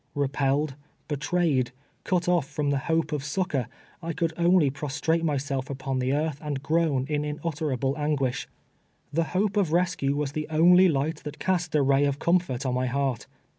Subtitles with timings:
[0.15, 0.73] Repelled,
[1.07, 1.69] betrayed,
[2.05, 3.67] cut off from the hojje of succor,
[4.01, 8.47] I could only prostrate myself upon the earth and groan in unutterable an guish.
[9.13, 12.73] The hope of rescue was the only light that cast a ray of comfort on
[12.73, 13.27] my heart.